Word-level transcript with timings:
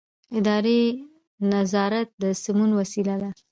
اداري 0.37 0.81
نظارت 1.51 2.07
د 2.21 2.23
سمون 2.43 2.69
وسیله 2.79 3.15
ده. 3.21 3.29